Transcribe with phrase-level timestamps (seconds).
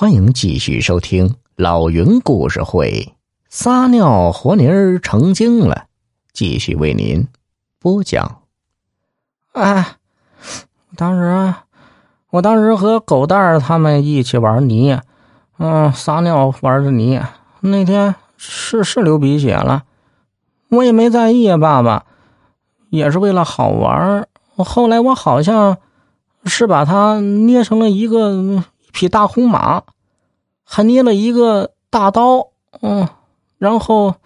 [0.00, 3.16] 欢迎继续收听老云故事会，
[3.48, 5.86] 撒尿和泥儿成精了。
[6.32, 7.26] 继续为您
[7.80, 8.42] 播讲。
[9.50, 9.96] 哎，
[10.94, 11.52] 当时，
[12.30, 15.00] 我当时和狗蛋儿他们一起玩泥，
[15.58, 17.20] 嗯，撒尿玩的泥。
[17.58, 19.82] 那天是是流鼻血了，
[20.68, 22.06] 我也没在意，爸爸，
[22.90, 24.28] 也是为了好玩。
[24.58, 25.78] 后来我好像
[26.44, 28.62] 是把它捏成了一个。
[28.98, 29.84] 匹大红马，
[30.64, 32.48] 还捏了一个大刀，
[32.82, 33.08] 嗯，
[33.56, 34.16] 然后，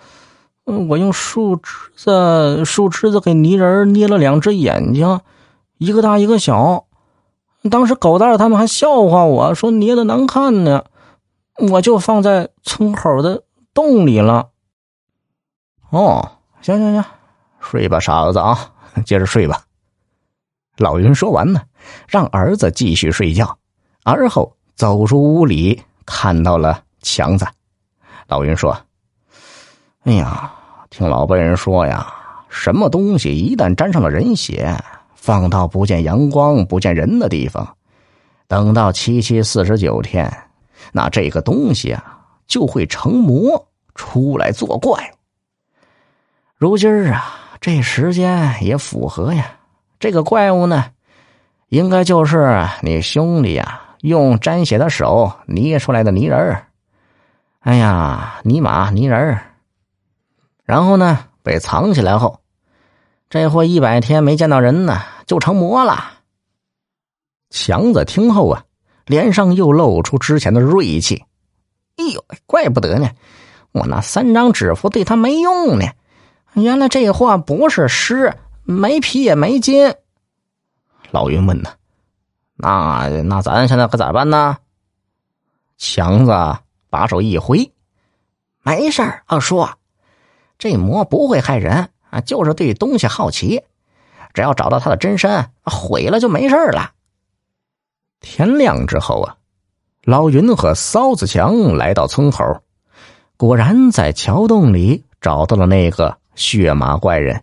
[0.64, 5.20] 我用树枝子、树枝子给泥人捏了两只眼睛，
[5.76, 6.86] 一个大一个小。
[7.70, 10.86] 当时狗蛋他们还笑话我说捏的难看呢，
[11.58, 13.44] 我就放在村口的
[13.74, 14.48] 洞里了。
[15.90, 17.04] 哦，行行行，
[17.60, 18.72] 睡吧，傻儿子啊，
[19.04, 19.64] 接着睡吧。
[20.78, 21.60] 老云说完呢，
[22.08, 23.58] 让儿子继续睡觉，
[24.02, 24.56] 而后。
[24.74, 27.46] 走出屋里，看到了强子。
[28.26, 28.76] 老云说
[30.04, 30.52] ：“哎呀，
[30.90, 32.12] 听老辈人说呀，
[32.48, 34.74] 什么东西一旦沾上了人血，
[35.14, 37.76] 放到不见阳光、不见人的地方，
[38.48, 40.32] 等到七七四十九天，
[40.92, 45.14] 那这个东西啊就会成魔出来作怪。
[46.56, 49.52] 如今儿啊，这时间也符合呀。
[50.00, 50.86] 这个怪物呢，
[51.68, 56.66] 应该就是你兄弟呀。”用沾血的手捏出来的泥人儿，
[57.60, 59.42] 哎呀，泥马泥人儿。
[60.64, 62.40] 然后呢，被藏起来后，
[63.30, 66.14] 这货一百天没见到人呢，就成魔了。
[67.48, 68.64] 强子听后啊，
[69.06, 71.24] 脸上又露出之前的锐气。
[71.96, 73.08] 哎呦，怪不得呢，
[73.70, 75.86] 我那三张纸符对他没用呢。
[76.54, 78.34] 原来这货不是尸，
[78.64, 79.94] 没皮也没筋。
[81.12, 81.70] 老云问呢。
[82.62, 84.56] 那那咱现在可咋办呢？
[85.78, 86.32] 强子
[86.90, 87.72] 把手一挥，
[88.62, 89.68] 没事儿，二叔，
[90.58, 93.64] 这魔不会害人啊，就是对东西好奇。
[94.32, 96.92] 只要找到他的真身，毁了就没事了。
[98.20, 99.36] 天亮之后啊，
[100.04, 102.62] 老云和骚子强来到村口，
[103.36, 107.42] 果然在桥洞里找到了那个血马怪人。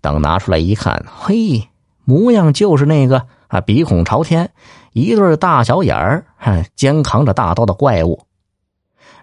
[0.00, 1.68] 等拿出来一看，嘿，
[2.04, 3.28] 模样就是那个。
[3.52, 3.60] 啊！
[3.60, 4.50] 鼻孔朝天，
[4.92, 6.24] 一对大小眼儿，
[6.74, 8.26] 肩扛着大刀的怪物。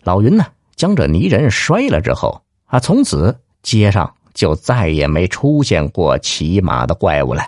[0.04, 0.46] 老云呢，
[0.76, 7.42] 将这泥人摔了之后，啊，从此街上就再也没出现过骑马的怪物了。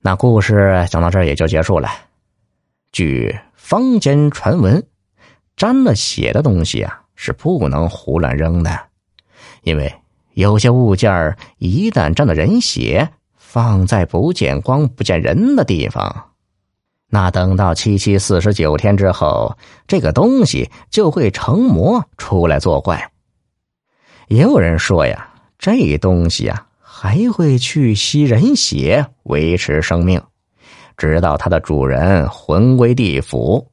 [0.00, 1.88] 那故事讲到这儿也就结束了。
[2.92, 4.86] 据坊间传闻，
[5.56, 8.78] 沾了血的东西啊，是不能胡乱扔的，
[9.64, 9.92] 因为
[10.34, 13.10] 有些物件一旦沾了人血。
[13.54, 16.32] 放在不见光、不见人的地方，
[17.08, 19.56] 那等到七七四十九天之后，
[19.86, 23.12] 这个东西就会成魔出来作怪。
[24.26, 30.20] 也有人说呀，这东西啊还会去吸人血维持生命，
[30.96, 33.64] 直到它的主人魂归地府，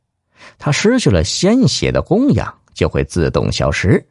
[0.60, 4.06] 它失去了鲜血的供养，就会自动消失。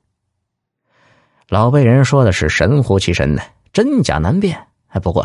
[1.48, 3.42] 老辈人说的是神乎其神呢，
[3.72, 4.58] 真假难辨。
[4.88, 5.24] 哎，不过。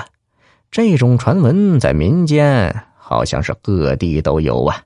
[0.76, 4.84] 这种传闻在民间好像是各地都有啊。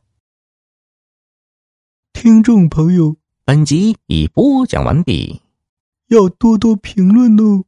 [2.14, 5.42] 听众朋友，本集已播讲完毕，
[6.10, 7.64] 要多多评论哦。